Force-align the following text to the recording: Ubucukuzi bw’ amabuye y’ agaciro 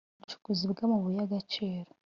Ubucukuzi 0.17 0.63
bw’ 0.71 0.79
amabuye 0.85 1.15
y’ 1.19 1.25
agaciro 1.27 1.89